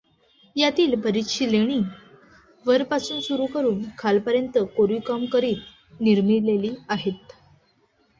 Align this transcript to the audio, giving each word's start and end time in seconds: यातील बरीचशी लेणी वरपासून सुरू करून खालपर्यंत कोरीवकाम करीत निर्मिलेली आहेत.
यातील 0.55 0.93
बरीचशी 1.01 1.51
लेणी 1.51 1.77
वरपासून 2.65 3.19
सुरू 3.19 3.45
करून 3.45 3.81
खालपर्यंत 3.97 4.57
कोरीवकाम 4.77 5.25
करीत 5.25 6.01
निर्मिलेली 6.01 6.73
आहेत. 6.89 7.33